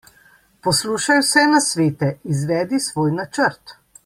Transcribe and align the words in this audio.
Poslušaj 0.67 1.19
vse 1.25 1.43
nasvete, 1.51 2.11
izvedi 2.37 2.81
svoj 2.89 3.15
načrt. 3.23 3.81